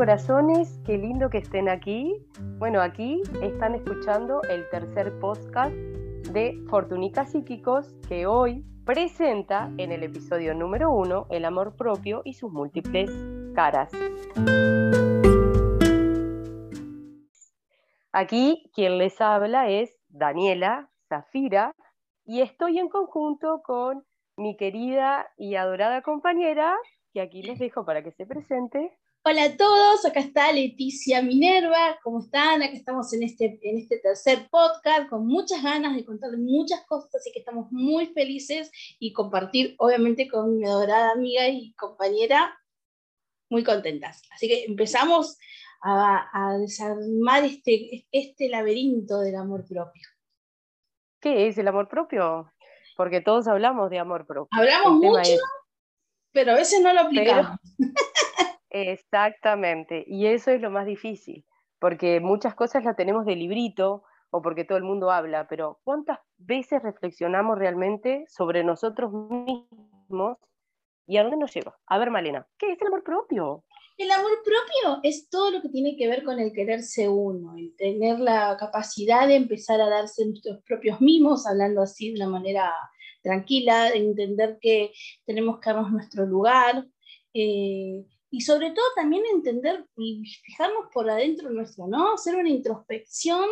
[0.00, 2.26] corazones, qué lindo que estén aquí.
[2.56, 5.74] Bueno, aquí están escuchando el tercer podcast
[6.32, 12.32] de Fortunica Psíquicos que hoy presenta en el episodio número uno el amor propio y
[12.32, 13.10] sus múltiples
[13.54, 13.92] caras.
[18.10, 21.74] Aquí quien les habla es Daniela Zafira
[22.24, 24.06] y estoy en conjunto con
[24.38, 26.74] mi querida y adorada compañera,
[27.12, 31.98] que aquí les dejo para que se presente, Hola a todos, acá está Leticia Minerva,
[32.02, 32.62] ¿cómo están?
[32.62, 37.16] Acá estamos en este, en este tercer podcast con muchas ganas de contar muchas cosas,
[37.16, 42.58] así que estamos muy felices y compartir obviamente con mi adorada amiga y compañera,
[43.50, 44.22] muy contentas.
[44.32, 45.36] Así que empezamos
[45.82, 50.08] a, desarmar este, este laberinto del amor propio.
[51.20, 52.50] ¿Qué es el amor propio?
[52.96, 54.48] Porque todos hablamos de amor propio.
[54.58, 55.36] Hablamos mucho,
[56.32, 57.58] pero a veces no lo aplicamos.
[58.70, 61.44] Exactamente, y eso es lo más difícil,
[61.78, 66.18] porque muchas cosas las tenemos de librito o porque todo el mundo habla, pero ¿cuántas
[66.38, 70.38] veces reflexionamos realmente sobre nosotros mismos
[71.06, 71.76] y a dónde nos lleva?
[71.86, 73.64] A ver, Malena, ¿qué es el amor propio?
[73.98, 77.74] El amor propio es todo lo que tiene que ver con el quererse uno, el
[77.76, 82.72] tener la capacidad de empezar a darse nuestros propios mimos, hablando así de una manera
[83.22, 84.92] tranquila, de entender que
[85.26, 86.86] tenemos que darnos nuestro lugar,
[87.34, 92.14] eh, y sobre todo también entender y fijarnos por adentro nuestro, ¿no?
[92.14, 93.46] Hacer una introspección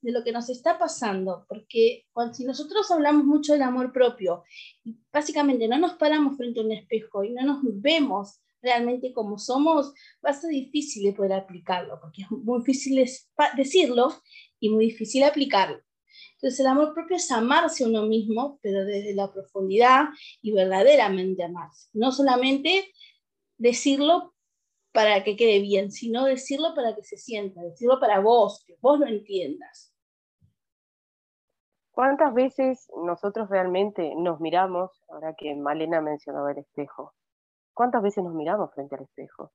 [0.00, 4.44] de lo que nos está pasando, porque cuando, si nosotros hablamos mucho del amor propio,
[4.84, 9.38] y básicamente no nos paramos frente a un espejo y no nos vemos realmente como
[9.38, 9.92] somos,
[10.24, 13.04] va a ser difícil de poder aplicarlo, porque es muy difícil
[13.56, 14.14] decirlo
[14.58, 15.80] y muy difícil aplicarlo.
[16.34, 20.08] Entonces el amor propio es amarse a uno mismo, pero desde la profundidad
[20.40, 21.88] y verdaderamente amarse.
[21.92, 22.90] No solamente
[23.60, 24.32] decirlo
[24.92, 28.98] para que quede bien, sino decirlo para que se sienta, decirlo para vos, que vos
[28.98, 29.94] lo entiendas.
[31.92, 37.12] ¿Cuántas veces nosotros realmente nos miramos, ahora que Malena mencionaba el espejo,
[37.74, 39.52] cuántas veces nos miramos frente al espejo?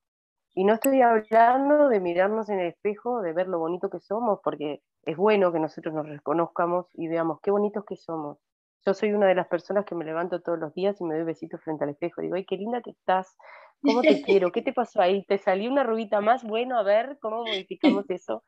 [0.54, 4.40] Y no estoy hablando de mirarnos en el espejo, de ver lo bonito que somos,
[4.44, 8.38] porque es bueno que nosotros nos reconozcamos y veamos qué bonitos que somos.
[8.86, 11.24] Yo soy una de las personas que me levanto todos los días y me doy
[11.24, 12.22] besitos frente al espejo.
[12.22, 13.36] Digo, ay, qué linda que estás,
[13.86, 14.52] ¿Cómo te quiero?
[14.52, 15.24] ¿Qué te pasó ahí?
[15.26, 16.44] ¿Te salió una rubita más?
[16.44, 18.44] Bueno, a ver, ¿cómo modificamos eso?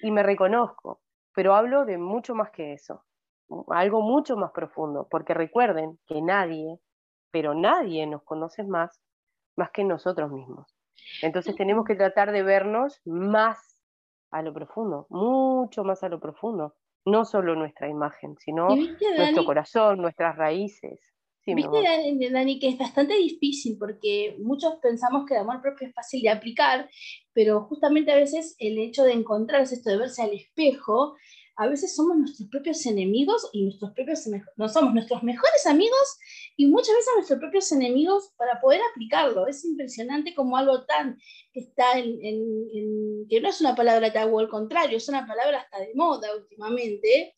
[0.00, 1.02] Y me reconozco,
[1.34, 3.04] pero hablo de mucho más que eso,
[3.68, 6.80] algo mucho más profundo, porque recuerden que nadie,
[7.30, 9.02] pero nadie nos conoce más,
[9.56, 10.74] más que nosotros mismos.
[11.20, 13.78] Entonces tenemos que tratar de vernos más
[14.30, 16.74] a lo profundo, mucho más a lo profundo,
[17.04, 18.84] no solo nuestra imagen, sino
[19.16, 21.00] nuestro corazón, nuestras raíces.
[21.46, 26.20] Viste, Dani, que es bastante difícil porque muchos pensamos que el amor propio es fácil
[26.20, 26.90] de aplicar,
[27.32, 31.16] pero justamente a veces el hecho de encontrarse, esto de verse al espejo,
[31.58, 36.18] a veces somos nuestros propios enemigos y nuestros propios, no somos nuestros mejores amigos
[36.56, 39.48] y muchas veces nuestros propios enemigos para poder aplicarlo.
[39.48, 41.18] Es impresionante como algo tan
[41.52, 45.80] que está en, que no es una palabra tabú, al contrario, es una palabra hasta
[45.80, 47.34] de moda últimamente,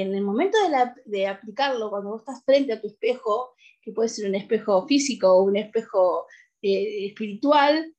[0.00, 0.58] en el momento
[1.06, 5.32] de, aplicarlo, cuando vos estás frente a tu espejo, que puede ser un espejo físico
[5.32, 6.26] o un espejo
[6.60, 7.94] eh, espiritual,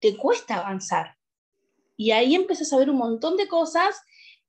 [0.00, 1.16] te cuesta avanzar.
[1.96, 4.00] Y ahí empezás a ver un montón de cosas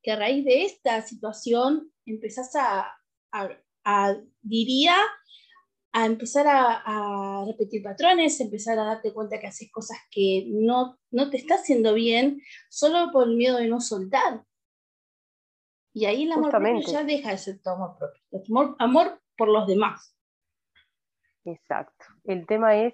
[0.02, 2.94] que a raíz de esta situación empezás a,
[4.42, 4.96] diría,
[5.94, 11.30] a empezar a, repetir patrones, empezar a darte cuenta que haces cosas que no, no
[11.30, 14.47] te está haciendo bien solo por el miedo de no soltar.
[15.98, 19.66] Y ahí el amor propio ya deja de ser tu amor propio, amor, por los
[19.66, 20.16] demás.
[21.44, 22.06] Exacto.
[22.24, 22.94] El tema es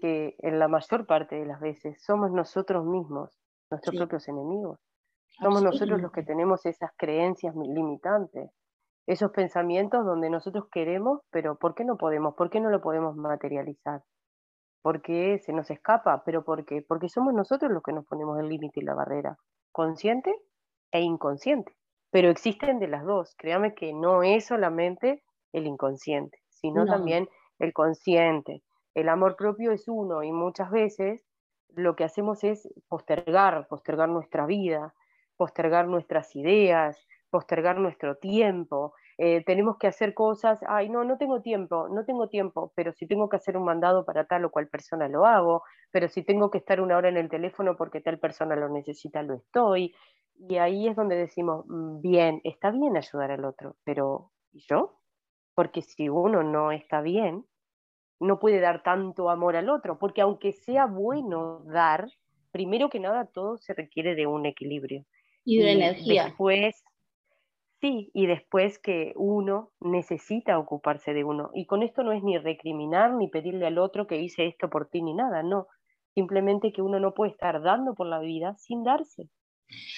[0.00, 3.36] que en la mayor parte de las veces somos nosotros mismos
[3.72, 4.78] nuestros propios enemigos.
[5.42, 8.52] Somos nosotros los que tenemos esas creencias limitantes,
[9.08, 12.36] esos pensamientos donde nosotros queremos, pero ¿por qué no podemos?
[12.36, 14.04] ¿Por qué no lo podemos materializar?
[14.80, 16.22] ¿Por qué se nos escapa?
[16.24, 16.82] ¿Pero por qué?
[16.86, 19.36] Porque somos nosotros los que nos ponemos el límite y la barrera,
[19.72, 20.32] consciente
[20.92, 21.77] e inconsciente
[22.10, 23.34] pero existen de las dos.
[23.36, 25.22] Créame que no es solamente
[25.52, 27.28] el inconsciente, sino también
[27.58, 28.62] el consciente.
[28.94, 31.24] El amor propio es uno y muchas veces
[31.68, 34.94] lo que hacemos es postergar, postergar nuestra vida,
[35.36, 38.94] postergar nuestras ideas, postergar nuestro tiempo.
[39.18, 43.06] Eh, tenemos que hacer cosas, ay, no, no tengo tiempo, no tengo tiempo, pero si
[43.06, 46.50] tengo que hacer un mandado para tal o cual persona lo hago, pero si tengo
[46.50, 49.94] que estar una hora en el teléfono porque tal persona lo necesita, lo estoy.
[50.38, 55.00] Y ahí es donde decimos, mm, bien, está bien ayudar al otro, pero ¿y yo?
[55.54, 57.44] Porque si uno no está bien,
[58.20, 62.08] no puede dar tanto amor al otro, porque aunque sea bueno dar,
[62.52, 65.04] primero que nada, todo se requiere de un equilibrio.
[65.44, 66.24] Y de energía.
[66.26, 66.84] Después,
[67.80, 71.50] sí, y después que uno necesita ocuparse de uno.
[71.54, 74.88] Y con esto no es ni recriminar ni pedirle al otro que hice esto por
[74.88, 75.68] ti ni nada, no.
[76.14, 79.30] Simplemente que uno no puede estar dando por la vida sin darse.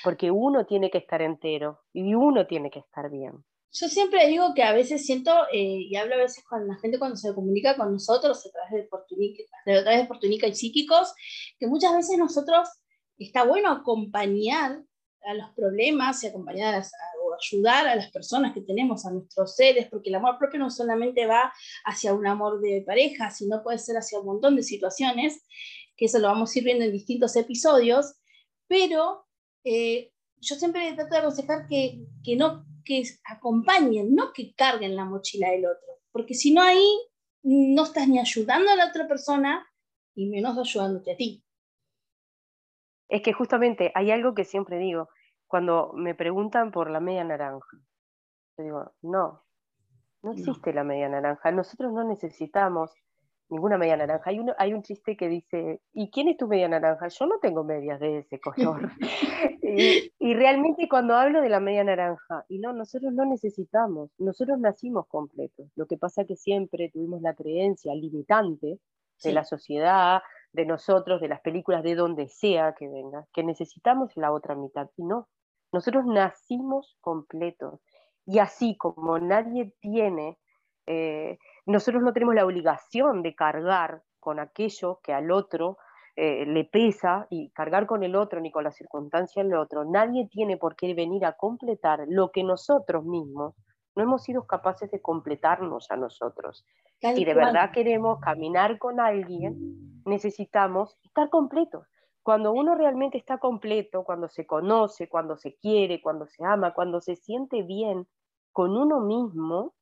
[0.03, 3.45] Porque uno tiene que estar entero y uno tiene que estar bien.
[3.73, 6.99] Yo siempre digo que a veces siento, eh, y hablo a veces con la gente
[6.99, 11.15] cuando se comunica con nosotros a través de Fortunica, a través de Fortunica y Psíquicos,
[11.59, 12.69] que muchas veces nosotros
[13.17, 14.83] está bueno acompañar
[15.23, 16.83] a los problemas y acompañar
[17.23, 20.71] o ayudar a las personas que tenemos, a nuestros seres, porque el amor propio no
[20.71, 21.53] solamente va
[21.85, 25.45] hacia un amor de pareja, sino puede ser hacia un montón de situaciones,
[25.97, 28.15] que eso lo vamos a ir viendo en distintos episodios,
[28.67, 29.27] pero
[29.65, 35.05] eh, yo siempre trato de aconsejar que, que no que acompañen, no que carguen la
[35.05, 36.89] mochila del otro, porque si no ahí
[37.43, 39.67] no estás ni ayudando a la otra persona
[40.15, 41.45] y menos ayudándote a ti.
[43.09, 45.09] Es que justamente hay algo que siempre digo,
[45.47, 47.79] cuando me preguntan por la media naranja,
[48.57, 49.45] yo digo, no,
[50.23, 52.93] no existe la media naranja, nosotros no necesitamos
[53.51, 54.31] ninguna media naranja.
[54.31, 57.09] Hay, uno, hay un chiste que dice, ¿y quién es tu media naranja?
[57.09, 58.91] Yo no tengo medias de ese color.
[59.63, 65.07] y, realmente cuando hablo de la media naranja, y no, nosotros no necesitamos, nosotros nacimos
[65.09, 65.69] completos.
[65.75, 68.79] Lo que pasa es que siempre tuvimos la creencia limitante
[69.23, 70.23] de la sociedad,
[70.53, 74.89] de nosotros, de las películas, de donde sea que venga, que necesitamos la otra mitad.
[74.97, 75.29] Y no,
[75.73, 77.81] nosotros nacimos completos.
[78.27, 80.39] Y así como nadie tiene...
[80.87, 85.79] Eh, nosotros no tenemos la obligación de cargar con aquello que al otro
[86.17, 89.85] eh, le pesa y cargar con el otro ni con la circunstancia del otro.
[89.85, 93.55] Nadie tiene por qué venir a completar lo que nosotros mismos
[93.97, 96.65] no hemos sido capaces de completarnos a nosotros.
[97.01, 101.87] si de verdad queremos caminar con alguien, necesitamos estar completos.
[102.23, 107.01] Cuando uno realmente está completo, cuando se conoce, cuando se quiere, cuando se ama, cuando
[107.01, 108.07] se siente bien
[108.53, 109.75] con uno mismo,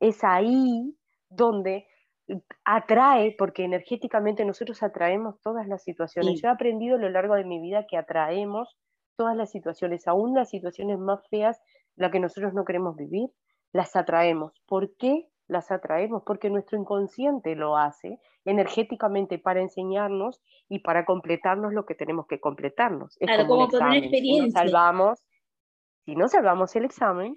[0.00, 0.94] es ahí
[1.36, 1.86] donde
[2.64, 6.40] atrae, porque energéticamente nosotros atraemos todas las situaciones.
[6.42, 8.76] Yo he aprendido a lo largo de mi vida que atraemos
[9.16, 11.60] todas las situaciones, aún las situaciones más feas,
[11.94, 13.30] las que nosotros no queremos vivir,
[13.72, 14.52] las atraemos.
[14.66, 16.22] ¿Por qué las atraemos?
[16.26, 22.40] Porque nuestro inconsciente lo hace energéticamente para enseñarnos y para completarnos lo que tenemos que
[22.40, 23.16] completarnos.
[23.20, 24.44] Es como, una experiencia.
[24.44, 25.24] Si salvamos,
[26.04, 27.36] si no salvamos el examen,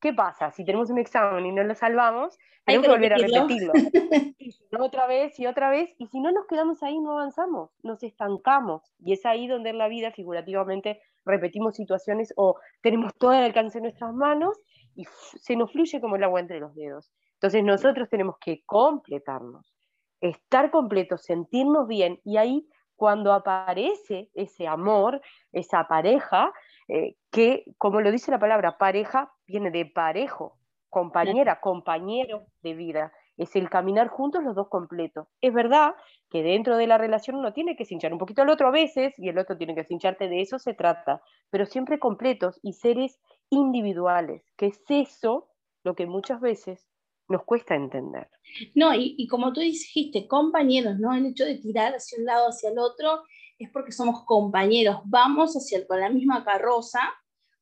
[0.00, 0.50] ¿qué pasa?
[0.50, 3.72] Si tenemos un examen y no lo salvamos, tenemos que, volver a repetirlo.
[4.38, 8.02] y otra vez y otra vez, y si no nos quedamos ahí, no avanzamos, nos
[8.02, 8.82] estancamos.
[8.98, 13.78] Y es ahí donde en la vida, figurativamente, repetimos situaciones o tenemos todo el alcance
[13.78, 14.58] en nuestras manos
[14.94, 15.04] y
[15.40, 17.12] se nos fluye como el agua entre los dedos.
[17.34, 19.74] Entonces nosotros tenemos que completarnos,
[20.20, 22.66] estar completos, sentirnos bien, y ahí
[22.96, 25.20] cuando aparece ese amor,
[25.52, 26.52] esa pareja,
[26.88, 30.58] eh, que, como lo dice la palabra, pareja viene de parejo,
[30.88, 33.12] compañera, compañero de vida.
[33.36, 35.28] Es el caminar juntos los dos completos.
[35.40, 35.94] Es verdad
[36.30, 39.14] que dentro de la relación uno tiene que cinchar un poquito al otro a veces
[39.18, 41.20] y el otro tiene que cincharte, de eso se trata,
[41.50, 43.20] pero siempre completos y seres
[43.50, 45.48] individuales, que es eso
[45.84, 46.88] lo que muchas veces
[47.28, 48.28] nos cuesta entender.
[48.74, 51.12] No, y, como tú dijiste, compañeros, ¿no?
[51.12, 53.22] El hecho de tirar hacia un lado, hacia el otro,
[53.58, 57.00] es porque somos compañeros, vamos hacia, con la misma carroza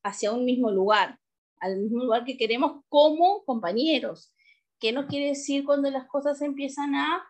[0.02, 1.18] hacia un mismo lugar,
[1.64, 4.32] al mismo lugar que queremos como compañeros.
[4.78, 7.24] ¿Qué no quiere decir cuando las cosas empiezan a,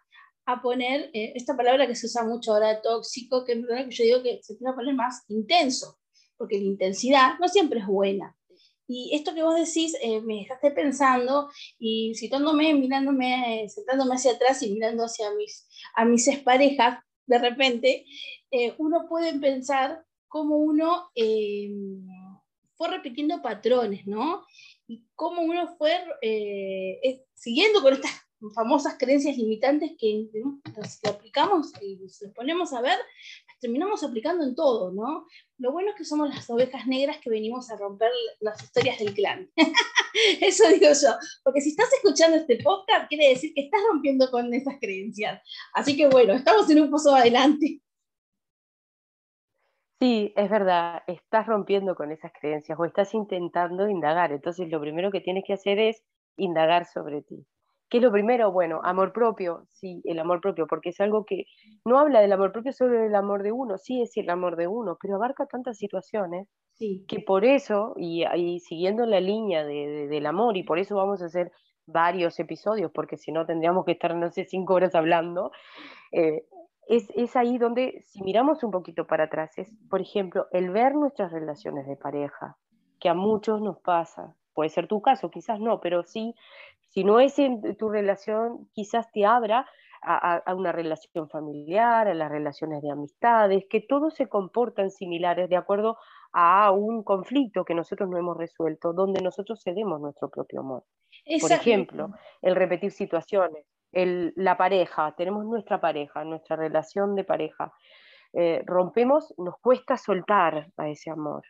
[0.47, 4.23] a poner, eh, esta palabra que se usa mucho ahora, tóxico, que, que yo digo
[4.23, 5.99] que se tiene que poner más intenso,
[6.37, 8.37] porque la intensidad no siempre es buena.
[8.87, 11.49] Y esto que vos decís eh, me dejaste pensando
[11.79, 18.05] y citándome, mirándome, sentándome hacia atrás y mirando hacia mis, a mis exparejas, de repente,
[18.51, 21.71] eh, uno puede pensar cómo uno eh,
[22.85, 24.45] fue repitiendo patrones, ¿no?
[24.87, 26.05] Y cómo uno fue
[27.35, 28.13] siguiendo con estas
[28.55, 30.29] famosas creencias limitantes que
[30.77, 32.99] las aplicamos y nos ponemos a ver,
[33.59, 35.27] terminamos aplicando en todo, ¿no?
[35.57, 38.11] Lo bueno es que somos las ovejas negras que venimos a romper
[38.41, 39.51] las historias del clan.
[40.43, 44.53] Eso digo yo, porque si estás escuchando este podcast, quiere decir que estás rompiendo con
[44.53, 45.41] esas creencias.
[45.73, 47.81] Así que bueno, estamos en un paso adelante.
[50.05, 54.33] Sí, es verdad, estás rompiendo con esas creencias o estás intentando indagar.
[54.33, 56.05] Entonces, lo primero que tienes que hacer es
[56.37, 57.47] indagar sobre ti.
[57.89, 58.53] ¿Qué es lo primero?
[58.53, 61.45] Bueno, amor propio, sí, el amor propio, porque es algo que
[61.87, 64.67] no habla del amor propio solo del amor de uno, sí es el amor de
[64.67, 66.49] uno, pero abarca tantas situaciones
[67.09, 68.27] que por eso, y,
[68.61, 71.51] siguiendo la línea del amor, y por eso vamos a hacer
[71.87, 75.51] varios episodios, porque si no tendríamos que estar, no sé, cinco horas hablando,
[76.13, 76.45] eh,
[76.89, 80.95] es, es, ahí donde, si miramos un poquito para atrás, es, por ejemplo, el ver
[80.95, 82.57] nuestras relaciones de pareja,
[83.01, 84.35] que a muchos nos pasa.
[84.53, 86.35] Puede ser tu caso, quizás no, pero sí,
[86.91, 89.67] si no es en tu relación, quizás te abra
[90.01, 95.49] a, a, una relación familiar, a las relaciones de amistades, que todos se comportan similares
[95.49, 95.97] de acuerdo
[96.33, 100.85] a un conflicto que nosotros no hemos resuelto, donde nosotros cedemos nuestro propio amor.
[101.41, 102.11] Por ejemplo,
[102.43, 103.65] el repetir situaciones,
[103.95, 107.73] la pareja, tenemos nuestra pareja, nuestra relación de pareja.
[108.33, 111.45] Eh, rompemos, nos cuesta soltar a ese amor,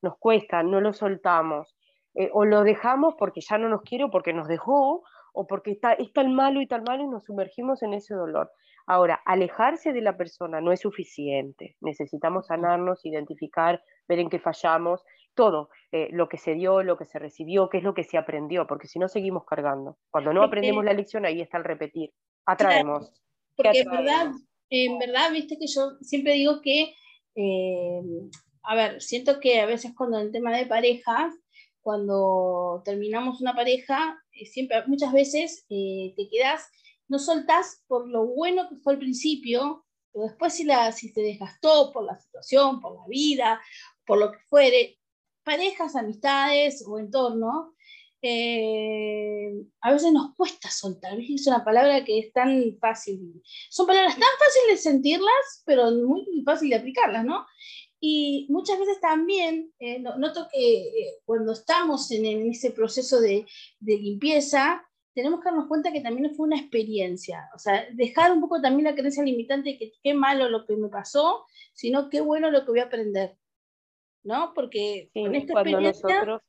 [0.00, 1.76] nos cuesta, no lo soltamos,
[2.14, 5.02] eh, o lo dejamos porque ya no nos quiere o porque nos dejó,
[5.32, 8.50] o porque está, es tan malo y tan malo y nos sumergimos en ese dolor.
[8.86, 15.04] Ahora, alejarse de la persona no es suficiente, necesitamos sanarnos, identificar, ver en qué fallamos,
[15.34, 18.18] todo, eh, lo que se dio, lo que se recibió, qué es lo que se
[18.18, 19.98] aprendió, porque si no seguimos cargando.
[20.10, 22.12] Cuando no aprendemos la lección, ahí está el repetir.
[22.46, 23.12] Atraemos.
[23.56, 24.32] porque en verdad,
[24.70, 26.94] en verdad, viste que yo siempre digo que,
[27.34, 28.02] eh,
[28.62, 31.34] a ver, siento que a veces cuando en el tema de parejas,
[31.80, 36.68] cuando terminamos una pareja, eh, siempre, muchas veces te quedas,
[37.08, 41.22] no soltás por lo bueno que fue al principio, pero después si, la, si te
[41.22, 43.60] desgastó por la situación, por la vida,
[44.06, 44.99] por lo que fuere,
[45.44, 47.74] parejas, amistades o entorno,
[48.22, 51.18] eh, a veces nos cuesta soltar.
[51.18, 53.42] Es una palabra que es tan fácil.
[53.70, 57.46] Son palabras tan fáciles de sentirlas, pero muy fácil de aplicarlas, ¿no?
[57.98, 63.46] Y muchas veces también eh, noto que eh, cuando estamos en, ese proceso de,
[63.78, 64.82] de, limpieza,
[65.14, 67.50] tenemos que darnos cuenta que también fue una experiencia.
[67.54, 70.76] O sea, dejar un poco también la creencia limitante de que qué malo lo que
[70.76, 71.44] me pasó,
[71.74, 73.36] sino qué bueno lo que voy a aprender.
[74.22, 74.52] ¿No?
[74.54, 76.42] Porque con esta experiencia, nosotros...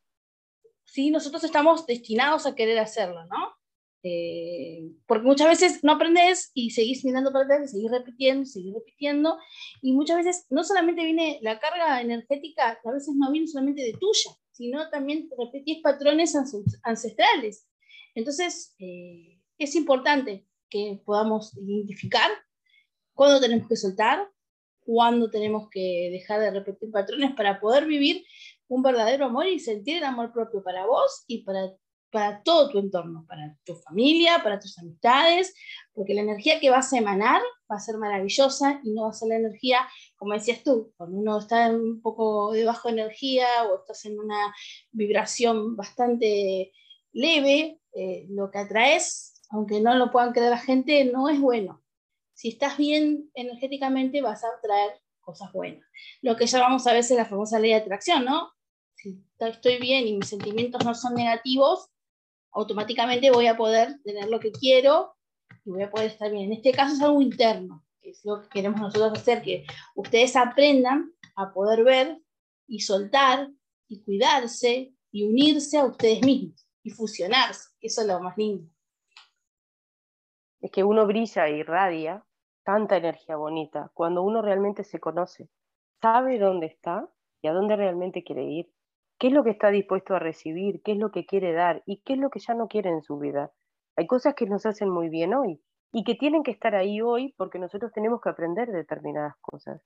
[0.86, 3.56] sí, nosotros estamos destinados a querer hacerlo, ¿no?
[4.04, 8.74] Eh, porque muchas veces no aprendes y seguís mirando para atrás y seguís repitiendo, seguís
[8.74, 9.38] repitiendo,
[9.82, 13.94] y muchas veces no solamente viene la carga energética, a veces no viene solamente de
[13.94, 16.36] tuya, sino también repetís patrones
[16.84, 17.68] ancestrales.
[18.16, 22.32] Entonces, eh, es importante que podamos identificar
[23.13, 24.28] cuándo tenemos que soltar,
[24.86, 28.26] cuándo tenemos que dejar de repetir patrones para poder vivir
[28.68, 31.74] un verdadero amor y sentir el amor propio para vos y para,
[32.10, 35.54] para todo tu entorno, para tu familia, para tus amistades,
[35.94, 39.14] porque la energía que vas a emanar va a ser maravillosa y no va a
[39.14, 39.80] ser la energía,
[40.16, 44.54] como decías tú, cuando uno está un poco de bajo energía o estás en una
[44.92, 46.72] vibración bastante
[47.12, 51.82] leve, eh, lo que atraes, aunque no lo puedan creer la gente, no es bueno
[52.41, 55.88] si estás bien energéticamente vas a traer cosas buenas.
[56.24, 58.51] Lo que llamamos a veces la famosa ley de atracción, ¿no?
[58.95, 61.91] Si estoy bien y mis sentimientos no son negativos,
[62.51, 65.13] automáticamente voy a poder tener lo que quiero
[65.63, 66.45] y voy a poder estar bien.
[66.45, 70.36] En este caso es algo interno, que es lo que queremos nosotros hacer, que ustedes
[70.36, 72.17] aprendan a poder ver
[72.65, 73.51] y soltar
[73.88, 77.69] y cuidarse y unirse a ustedes mismos y fusionarse.
[77.79, 78.67] Eso es lo más lindo.
[80.60, 82.25] Es que uno brilla y irradia
[82.63, 85.50] tanta energía bonita cuando uno realmente se conoce,
[86.01, 87.10] sabe dónde está
[87.41, 88.72] y a dónde realmente quiere ir,
[89.20, 92.01] qué es lo que está dispuesto a recibir, qué es lo que quiere dar y
[92.01, 93.51] qué es lo que ya no quiere en su vida.
[93.96, 97.34] Hay cosas que nos hacen muy bien hoy y que tienen que estar ahí hoy
[97.38, 99.82] porque nosotros tenemos que aprender determinadas cosas.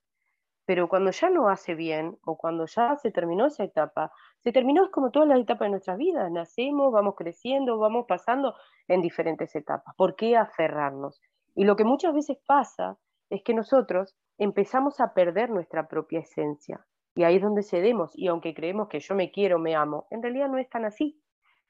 [0.65, 4.85] Pero cuando ya no hace bien o cuando ya se terminó esa etapa, se terminó
[4.85, 6.31] es como todas las etapas de nuestras vidas.
[6.31, 8.55] Nacemos, vamos creciendo, vamos pasando
[8.87, 9.93] en diferentes etapas.
[9.95, 11.21] ¿Por qué aferrarnos?
[11.55, 12.97] Y lo que muchas veces pasa
[13.29, 16.85] es que nosotros empezamos a perder nuestra propia esencia.
[17.15, 18.11] Y ahí es donde cedemos.
[18.13, 21.19] Y aunque creemos que yo me quiero, me amo, en realidad no es tan así.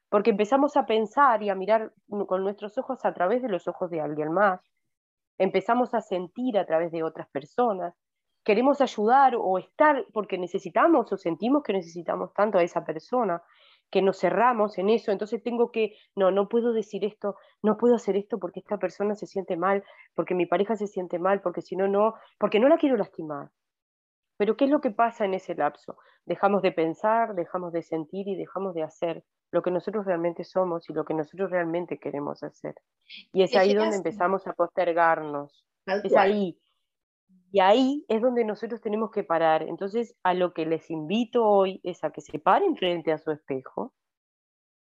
[0.10, 1.94] Porque empezamos a pensar y a mirar
[2.28, 4.60] con nuestros ojos a través de los ojos de alguien más.
[5.38, 7.96] Empezamos a sentir a través de otras personas.
[8.44, 13.42] Queremos ayudar o estar porque necesitamos o sentimos que necesitamos tanto a esa persona
[13.92, 17.96] que nos cerramos en eso, entonces tengo que, no, no puedo decir esto, no puedo
[17.96, 19.84] hacer esto porque esta persona se siente mal,
[20.16, 23.52] porque mi pareja se siente mal, porque si no, no, porque no la quiero lastimar.
[24.38, 25.98] Pero ¿qué es lo que pasa en ese lapso?
[26.26, 30.90] Dejamos de pensar, dejamos de sentir y dejamos de hacer lo que nosotros realmente somos
[30.90, 32.76] y lo que nosotros realmente queremos hacer.
[33.32, 35.66] Y es ahí donde empezamos a postergarnos.
[36.04, 36.60] Es ahí,
[37.56, 39.64] y ahí es donde nosotros tenemos que parar.
[39.64, 43.32] Entonces, a lo que les invito hoy es a que se paren frente a su
[43.32, 43.94] espejo,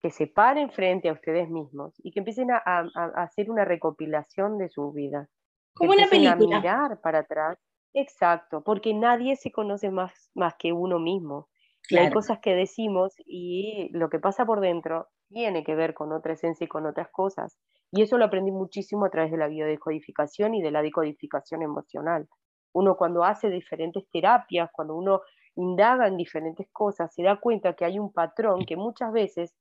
[0.02, 2.60] que se paren frente a ustedes mismos y que empiecen a,
[3.14, 5.30] hacer una recopilación de su vida.
[5.72, 6.56] Como una película.
[6.56, 7.58] A mirar para atrás.
[7.94, 11.48] Exacto, porque nadie se conoce más, más que uno mismo.
[11.88, 16.12] Y hay cosas que decimos y lo que pasa por dentro tiene que ver con
[16.12, 17.58] otra esencia y con otras cosas.
[17.92, 22.28] Y eso lo aprendí muchísimo a través de la biodecodificación y de la decodificación emocional.
[22.72, 25.20] Uno cuando hace diferentes terapias, cuando uno
[25.56, 29.54] indaga en diferentes cosas, se da cuenta que hay un patrón que muchas veces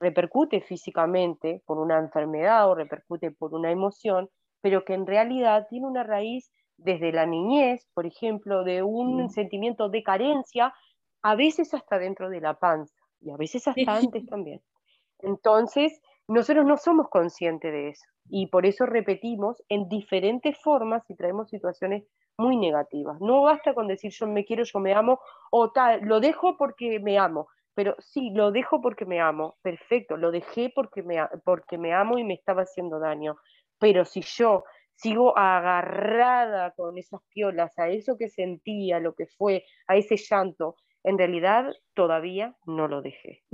[0.00, 4.28] repercute físicamente por una enfermedad o repercute por una emoción,
[4.60, 9.88] pero que en realidad tiene una raíz desde la niñez, por ejemplo, de un sentimiento
[9.88, 10.74] de carencia,
[11.22, 14.60] a veces hasta dentro de la panza y a veces hasta antes también.
[15.20, 21.16] Entonces, nosotros no somos conscientes de eso y por eso repetimos en diferentes formas y
[21.16, 22.04] traemos situaciones
[22.38, 23.20] muy negativas.
[23.20, 26.98] No basta con decir yo me quiero, yo me amo, o tal, lo dejo porque
[27.00, 31.78] me amo, pero sí, lo dejo porque me amo, perfecto, lo dejé porque me, porque
[31.78, 33.36] me amo y me estaba haciendo daño,
[33.78, 34.64] pero si yo
[34.96, 40.76] sigo agarrada con esas piolas a eso que sentía, lo que fue, a ese llanto,
[41.02, 43.44] en realidad todavía no lo dejé.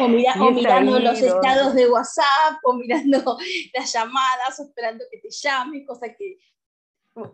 [0.00, 3.36] O, mirando los estados de WhatsApp, o mirando
[3.74, 6.38] las llamadas, o esperando que te llame, cosa que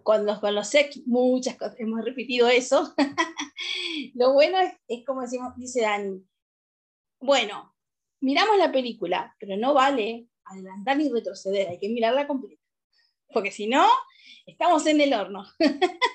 [0.02, 2.94] cuando los ex muchas cosas, hemos repetido eso.
[4.14, 4.58] lo bueno
[4.88, 6.24] es, como decimos, dice Dani,
[7.20, 7.74] bueno,
[8.20, 12.62] miramos la película, pero no vale adelantar ni retroceder, hay que mirarla completa.
[13.32, 13.86] Porque si no,
[14.46, 15.44] estamos en el horno.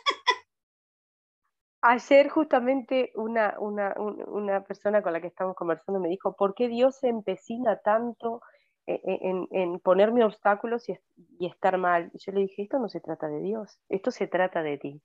[1.81, 6.97] Ayer justamente una, una, persona con la que estamos conversando me dijo, ¿por qué Dios
[6.97, 8.41] se empecina tanto
[8.87, 10.97] e, e, en, ponerme obstáculos y,
[11.39, 12.09] y, estar mal?
[12.13, 15.01] Y yo le dije, esto no se trata de Dios, esto se trata de ti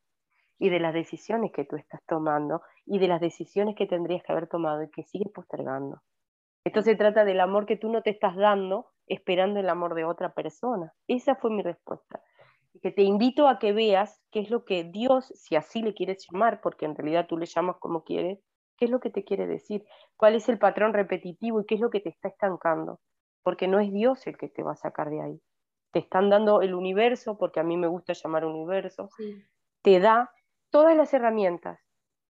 [0.58, 4.32] y de las decisiones que tú estás tomando y de las decisiones que tendrías que
[4.32, 6.00] haber tomado y que sigues postergando.
[6.64, 10.04] Esto se trata del amor que tú no te estás dando esperando el amor de
[10.04, 10.94] otra persona.
[11.08, 12.22] Esa fue mi respuesta
[12.80, 16.26] que te invito a que veas qué es lo que Dios, si así le quieres
[16.26, 18.38] llamar, porque en realidad tú le llamas como quieres,
[18.76, 19.84] qué es lo que te quiere decir,
[20.16, 23.00] cuál es el patrón repetitivo y qué es lo que te está estancando,
[23.42, 25.42] porque no es Dios el que te va a sacar de ahí.
[25.92, 29.12] Te están dando el universo, porque a mí me gusta llamar universo,
[29.82, 30.30] te da
[30.70, 31.80] todas las herramientas.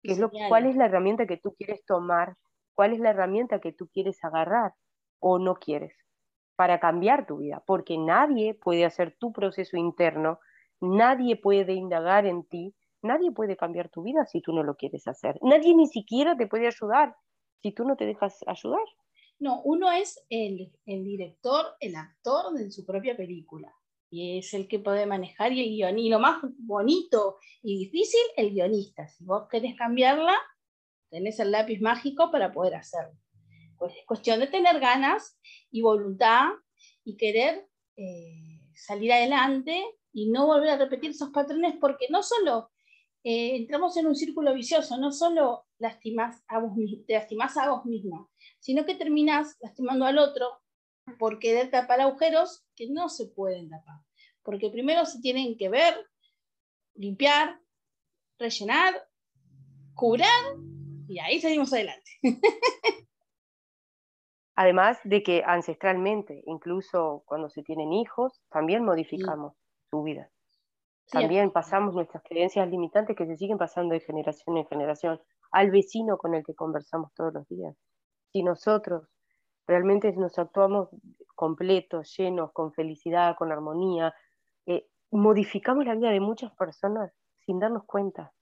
[0.07, 2.37] es lo, ¿Cuál es la herramienta que tú quieres tomar?
[2.75, 4.73] ¿Cuál es la herramienta que tú quieres agarrar
[5.21, 5.95] o no quieres?
[6.57, 10.41] para cambiar tu vida, porque nadie puede hacer tu proceso interno,
[10.81, 15.07] nadie puede indagar en ti, nadie puede cambiar tu vida si tú no lo quieres
[15.07, 15.39] hacer.
[15.43, 17.15] Nadie ni siquiera te puede ayudar
[17.63, 18.85] si tú no te dejas ayudar.
[19.39, 23.75] No, uno es el, director, el actor de su propia película.
[24.09, 25.99] Y es el que puede manejar y el guion.
[25.99, 29.09] Y lo más bonito y difícil, el guionista.
[29.09, 30.35] Si vos querés cambiarla,
[31.11, 33.19] tenés el lápiz mágico para poder hacerlo.
[33.79, 35.39] Pues es cuestión de tener ganas
[35.71, 36.49] y voluntad
[37.05, 42.71] y querer eh, salir adelante y no volver a repetir esos patrones porque no solo
[43.29, 46.75] eh, entramos en un círculo vicioso, no solo lastimas a vos,
[47.09, 50.47] te lastimás a vos mismo, sino que terminas lastimando al otro
[51.19, 53.97] por querer tapar agujeros que no se pueden tapar.
[54.45, 55.97] Porque primero se tienen que ver,
[56.95, 57.61] limpiar,
[58.39, 58.95] rellenar,
[59.97, 60.55] curar
[61.09, 62.09] y ahí seguimos adelante.
[64.55, 69.55] Además de que ancestralmente, incluso cuando se tienen hijos, también modificamos
[69.91, 70.31] su vida.
[71.11, 75.21] También pasamos nuestras creencias limitantes que se siguen pasando de generación en generación
[75.53, 77.77] al vecino con el que conversamos todos los días.
[78.33, 79.09] Si nosotros
[79.67, 80.89] realmente nos actuamos
[81.35, 84.15] completos, llenos, con felicidad, con armonía,
[84.67, 87.13] eh, modificamos la vida de muchas personas
[87.45, 88.33] sin darnos cuenta.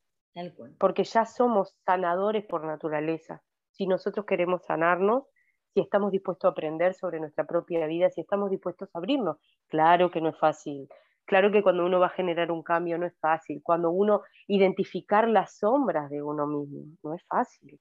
[0.78, 3.42] Porque ya somos sanadores por naturaleza.
[3.70, 5.24] Si nosotros queremos sanarnos,
[5.74, 9.36] si estamos dispuestos a aprender sobre nuestra propia vida, si estamos dispuestos a abrirnos.
[9.68, 10.88] Claro que no es fácil.
[11.26, 13.60] Claro que cuando uno va a generar un cambio no es fácil.
[13.62, 17.80] Cuando uno identificar las sombras de uno mismo, no es fácil.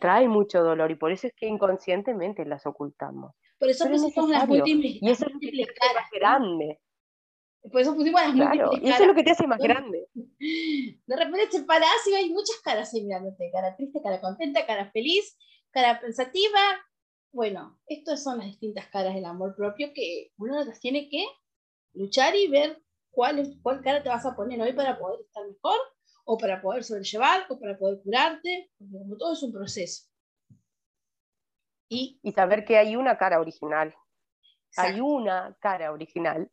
[0.00, 3.34] Trae mucho dolor y por eso es que inconscientemente las ocultamos.
[3.58, 6.80] Por eso pusimos las múltiples, y eso es lo que te hace más grande.
[7.62, 10.08] Por eso pusimos las claro, Y eso es lo que te hace más grande.
[10.14, 13.50] De repente te parás y hay muchas caras ahí mirándote.
[13.52, 15.38] Cara triste, cara contenta, cara feliz,
[15.70, 16.58] cara pensativa,
[17.32, 21.24] bueno, estas son las distintas caras del amor propio que uno las tiene que
[21.94, 22.81] luchar y ver
[23.12, 25.78] cuál, cuál cara te vas a poner hoy para poder estar mejor,
[26.24, 30.08] o para poder sobrellevar, o para poder curarte, porque como todo es un proceso.
[31.88, 33.94] Y, saber que hay una cara original.
[34.78, 36.50] Hay una cara original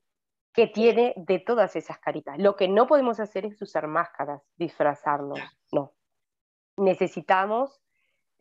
[0.53, 2.37] que tiene de todas esas caritas.
[2.37, 5.39] Lo que no podemos hacer es usar máscaras, disfrazarnos.
[5.71, 5.93] No.
[6.75, 7.79] Necesitamos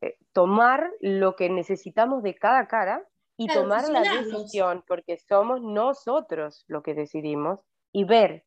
[0.01, 6.65] eh, tomar lo que necesitamos de cada cara y tomar la decisión, porque somos nosotros
[6.67, 8.45] lo que decidimos, y ver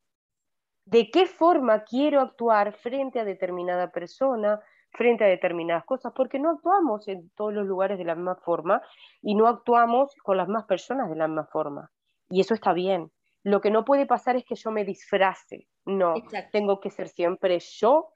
[0.86, 4.60] de qué forma quiero actuar frente a determinada persona,
[4.91, 8.82] frente a determinadas cosas, porque no actuamos en todos los lugares de la misma forma
[9.21, 11.91] y no actuamos con las mismas personas de la misma forma.
[12.30, 13.12] Y eso está bien.
[13.43, 15.67] Lo que no puede pasar es que yo me disfrace.
[15.86, 16.13] No,
[16.51, 18.13] tengo que ser siempre yo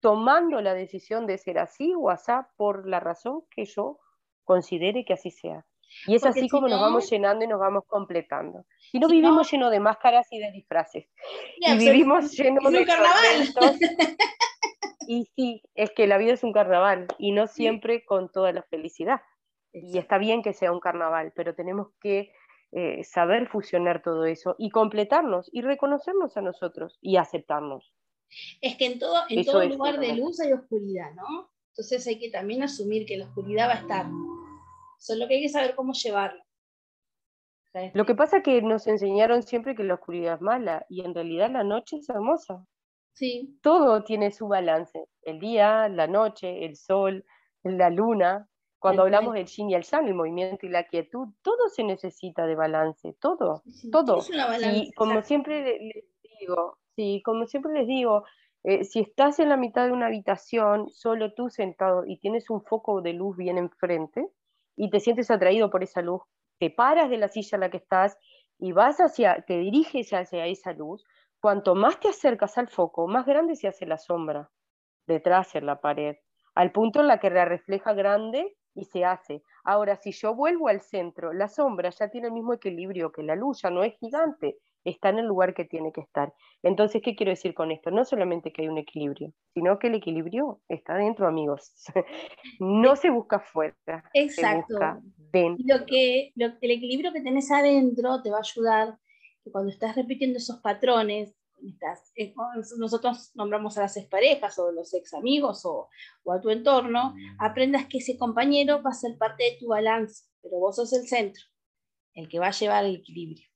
[0.00, 3.98] tomando la decisión de ser así o así por la razón que yo
[4.44, 5.66] considere que así sea.
[6.06, 8.64] Y es así como nos vamos llenando y nos vamos completando.
[8.90, 11.06] Si no vivimos lleno de máscaras y de disfraces.
[11.58, 13.54] y vivimos lleno de carnaval.
[15.08, 18.62] y sí, es que la vida es un carnaval y no siempre con toda la
[18.62, 19.20] felicidad.
[19.72, 22.32] Y está bien que sea un carnaval, pero tenemos que
[22.72, 27.92] eh, saber fusionar todo eso y completarnos y reconocernos a nosotros y aceptarnos.
[28.60, 31.50] Es que en todo, en todo lugar de luz hay oscuridad, ¿no?
[31.70, 34.06] Entonces hay que también asumir que la oscuridad va a estar.
[34.98, 36.42] Solo que hay que saber cómo llevarla.
[37.92, 41.14] Lo que pasa es que nos enseñaron siempre que la oscuridad es mala y en
[41.14, 42.64] realidad la noche es hermosa.
[43.12, 43.58] Sí.
[43.62, 45.06] Todo tiene su balance.
[45.22, 47.24] El día, la noche, el sol,
[47.62, 48.48] la luna.
[48.78, 52.46] Cuando hablamos del yin y el yang, el movimiento y la quietud, todo se necesita
[52.46, 54.20] de balance, todo, todo.
[54.72, 56.04] y como siempre les
[56.38, 58.24] digo, sí, como siempre les digo,
[58.62, 62.62] eh, si estás en la mitad de una habitación, solo tú sentado y tienes un
[62.62, 64.28] foco de luz bien enfrente
[64.76, 66.22] y te sientes atraído por esa luz,
[66.58, 68.16] te paras de la silla en la que estás
[68.58, 71.04] y vas hacia, te diriges hacia esa luz,
[71.40, 74.50] cuanto más te acercas al foco, más grande se hace la sombra
[75.06, 76.16] detrás en la pared,
[76.54, 79.42] al punto en la que la refleja grande y se hace.
[79.64, 83.36] Ahora, si yo vuelvo al centro, la sombra ya tiene el mismo equilibrio que la
[83.36, 84.58] luz, ya no es gigante,
[84.90, 86.32] está en el lugar que tiene que estar.
[86.62, 87.90] Entonces, ¿qué quiero decir con esto?
[87.90, 91.72] No solamente que hay un equilibrio, sino que el equilibrio está dentro, amigos.
[92.60, 93.76] no se busca fuera.
[94.14, 94.66] Exacto.
[94.68, 95.00] Se busca
[95.32, 95.64] dentro.
[95.66, 98.96] Lo que, el equilibrio que tenés adentro te va a ayudar
[99.42, 101.34] que cuando estás repitiendo esos patrones,
[102.16, 102.34] eh,
[102.78, 105.88] nosotros nombramos a las exparejas o los ex amigos o,
[106.22, 110.26] o, a tu entorno, aprendas que ese compañero va a ser parte de tu balance,
[110.42, 111.42] pero vos sos el centro,
[112.14, 113.48] el que va a llevar el equilibrio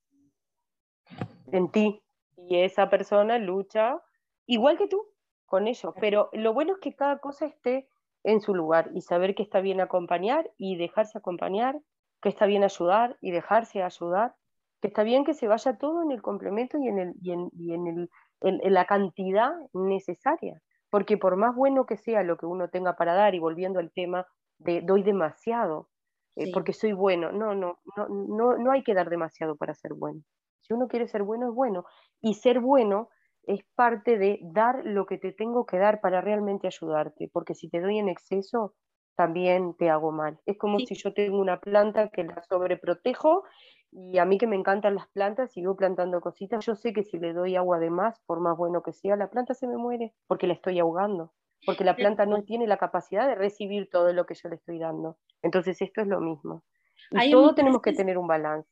[1.53, 2.03] en ti.
[2.49, 4.01] Y esa persona lucha
[4.47, 5.07] igual que tú
[5.47, 5.93] con ellos.
[6.01, 7.89] Pero lo bueno es que cada cosa esté
[8.23, 11.79] en su lugar y saber que está bien acompañar y dejarse acompañar,
[12.23, 14.35] que está bien ayudar y dejarse ayudar,
[14.81, 17.51] que está bien que se vaya todo en el complemento y en, el, y en,
[17.59, 18.11] y en, el,
[18.43, 20.61] en, la cantidad necesaria.
[20.91, 23.91] Porque por más bueno que sea lo que uno tenga para dar, y volviendo al
[23.91, 24.27] tema
[24.59, 25.89] de doy demasiado,
[26.37, 29.95] eh, porque soy bueno, no, no, no, no, no hay que dar demasiado para ser
[29.95, 30.23] bueno.
[30.63, 31.85] Si uno quiere ser bueno, es bueno.
[32.21, 33.09] Y ser bueno
[33.45, 37.69] es parte de dar lo que te tengo que dar para realmente ayudarte, porque si
[37.69, 38.75] te doy en exceso,
[39.17, 40.39] también te hago mal.
[40.47, 43.45] Es como si yo tengo una planta que la sobreprotejo
[43.91, 47.03] y a mí que me encantan las plantas y voy plantando cositas, yo sé que
[47.03, 49.77] si le doy agua de más, por más bueno que sea, la planta se me
[49.77, 51.35] muere porque la estoy ahogando,
[51.67, 54.79] porque la planta no tiene la capacidad de recibir todo lo que yo le estoy
[54.79, 55.19] dando.
[55.43, 56.63] Entonces esto es lo mismo.
[57.11, 58.71] Y todos tenemos que tener un balance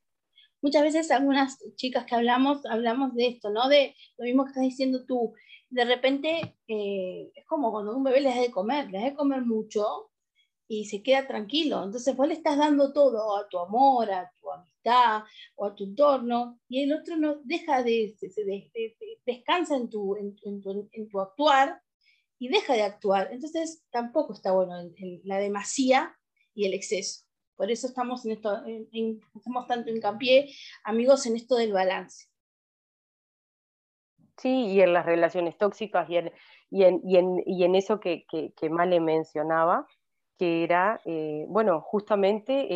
[0.60, 3.68] muchas veces algunas chicas que hablamos, hablamos de esto, ¿no?
[3.68, 5.34] De lo mismo que estás diciendo tú.
[5.70, 9.14] De repente eh, es como cuando un bebé le da de comer, le da de
[9.14, 10.10] comer mucho
[10.66, 11.82] y se queda tranquilo.
[11.82, 15.22] Entonces vos le estás dando todo a tu amor, a tu amistad
[15.56, 18.14] o a tu entorno y el otro no deja de,
[19.26, 20.36] descansa en tu, en,
[21.08, 21.82] tu, actuar
[22.38, 23.28] y deja de actuar.
[23.32, 24.74] Entonces tampoco está bueno
[25.24, 26.14] la demasía
[26.54, 27.27] y el exceso.
[27.58, 30.48] Por eso estamos en esto, en, hacemos tanto hincapié,
[30.84, 32.28] amigos, en esto del balance.
[34.36, 36.32] Sí, y en las relaciones tóxicas y en,
[36.70, 39.88] en, en, en eso que, que, que Male mencionaba,
[40.38, 42.68] que era, eh, bueno, justamente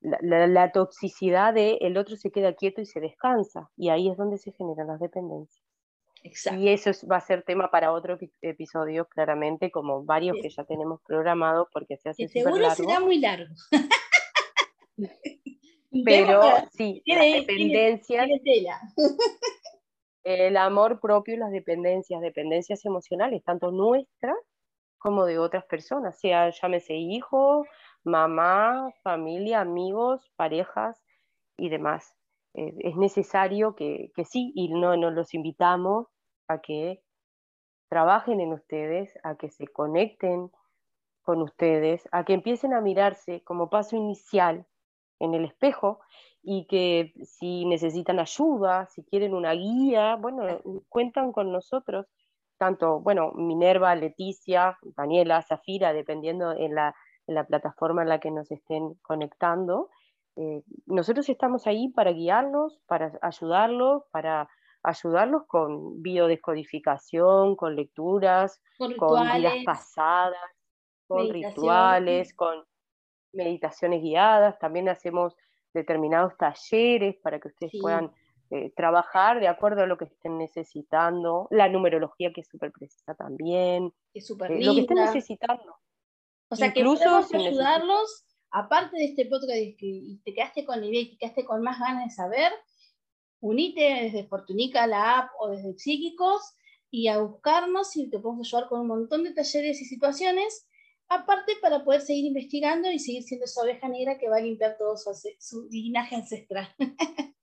[0.00, 4.16] la, la, toxicidad de el otro se queda quieto y se descansa, y ahí es
[4.16, 5.62] donde se generan las dependencias.
[6.24, 11.00] Y eso va a ser tema para otro episodio, claramente, como varios que ya tenemos
[11.02, 12.76] programados, porque se hace Seguro largo.
[12.76, 13.52] será muy largo.
[16.04, 18.28] Pero sí, las dependencias,
[20.24, 24.36] el amor propio y las dependencias, dependencias emocionales, tanto nuestras
[24.98, 27.66] como de otras personas, sea llámese hijo,
[28.04, 31.02] mamá, familia, amigos, parejas
[31.58, 32.14] y demás.
[32.54, 36.06] Eh, es necesario que, que, sí, y no nos los invitamos
[36.52, 37.02] a que
[37.88, 40.50] trabajen en ustedes, a que se conecten
[41.22, 44.66] con ustedes, a que empiecen a mirarse como paso inicial
[45.18, 46.00] en el espejo
[46.42, 50.44] y que si necesitan ayuda, si quieren una guía, bueno,
[50.88, 52.06] cuentan con nosotros,
[52.58, 56.94] tanto, bueno, Minerva, Leticia, Daniela, Zafira, dependiendo en la,
[57.26, 59.90] en la plataforma en la que nos estén conectando.
[60.36, 64.48] Eh, nosotros estamos ahí para guiarlos, para ayudarlos, para
[64.82, 70.40] ayudarlos con biodescodificación, con lecturas, con, vidas pasadas,
[71.06, 72.64] con rituales, con
[73.32, 74.58] meditaciones guiadas.
[74.58, 75.36] También hacemos
[75.72, 78.12] determinados talleres para que ustedes puedan
[78.50, 81.48] eh, trabajar de acuerdo a lo que estén necesitando.
[81.50, 83.92] La numerología que es súper precisa también.
[84.12, 85.76] Es súper eh, Lo que estén necesitando.
[86.48, 91.00] O sea, que podemos ayudarlos, aparte de este podcast y te quedaste con la idea
[91.00, 92.52] y te quedaste con más ganas de saber,
[93.42, 96.54] unite desde Fortunica, la app o desde Psíquicos
[96.90, 100.66] y a buscarnos y te podemos ayudar con un montón de talleres y situaciones,
[101.08, 104.76] aparte para poder seguir investigando y seguir siendo esa oveja negra que va a limpiar
[104.78, 106.68] todo su, su linaje ancestral.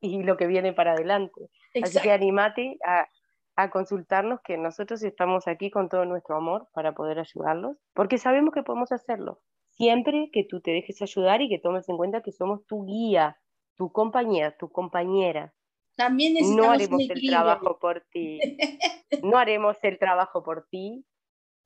[0.00, 1.48] y lo que viene para adelante.
[1.82, 3.08] Así que animate a,
[3.56, 8.52] a consultarnos que nosotros estamos aquí con todo nuestro amor para poder ayudarlos, porque sabemos
[8.52, 12.32] que podemos hacerlo, siempre que tú te dejes ayudar y que tomes en cuenta que
[12.32, 13.38] somos tu guía,
[13.76, 15.52] tu compañía, tu compañera.
[15.96, 18.40] También no haremos el trabajo por ti.
[19.22, 21.06] No haremos el trabajo por ti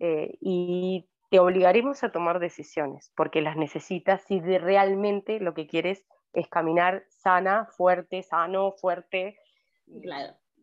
[0.00, 6.06] eh, y te obligaremos a tomar decisiones porque las necesitas si realmente lo que quieres
[6.34, 9.38] es caminar sana, fuerte, sano, fuerte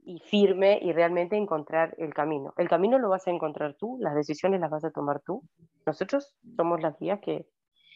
[0.04, 2.54] y firme y realmente encontrar el camino.
[2.58, 5.44] El camino lo vas a encontrar tú, las decisiones las vas a tomar tú.
[5.86, 7.48] Nosotros somos las guías que,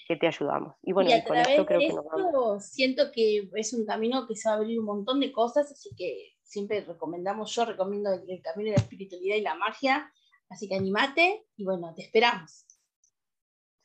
[0.09, 0.75] que te ayudamos.
[0.81, 2.65] Y bueno, con esto creo que nos vamos.
[2.65, 5.91] Siento que es un camino que se va a abrir un montón de cosas, así
[5.95, 10.11] que siempre recomendamos, yo recomiendo el, camino de la espiritualidad y la magia,
[10.49, 12.65] así que animate y bueno, te esperamos.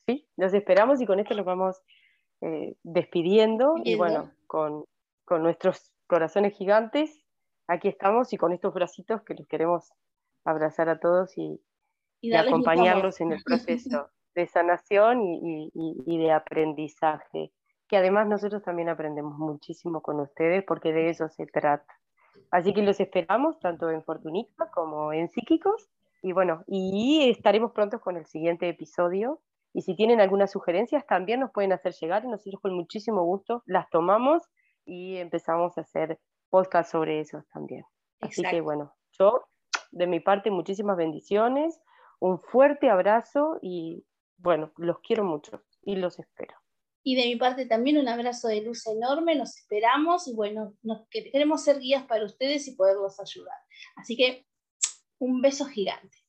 [0.07, 1.79] Sí, nos esperamos y con esto nos vamos
[2.41, 4.85] eh, despidiendo y bueno, con,
[5.25, 7.23] con nuestros corazones gigantes,
[7.67, 9.91] aquí estamos y con estos bracitos que los queremos
[10.43, 11.61] abrazar a todos y,
[12.19, 17.51] y acompañarlos en el proceso de sanación y, de aprendizaje,
[17.87, 21.93] que además nosotros también aprendemos muchísimo con ustedes porque de eso se trata.
[22.51, 25.89] Así que los esperamos tanto en Fortunica como en Psíquicos
[26.21, 29.41] y bueno, y estaremos prontos con el siguiente episodio.
[29.73, 33.61] Y si tienen algunas sugerencias, también nos pueden hacer llegar y nosotros con muchísimo gusto
[33.65, 34.41] las tomamos
[34.85, 36.19] y empezamos a hacer
[36.49, 37.83] podcast sobre eso también.
[38.21, 39.43] Así que bueno, yo
[39.91, 41.79] de mi parte muchísimas bendiciones,
[42.19, 44.05] un fuerte abrazo y
[44.37, 46.55] bueno, los quiero mucho y los espero.
[47.03, 51.07] Y de mi parte también un abrazo de luz enorme, nos esperamos y bueno, nos,
[51.09, 53.57] queremos ser guías para ustedes y poderlos ayudar.
[53.95, 54.47] Así que
[55.19, 56.24] un beso gigante.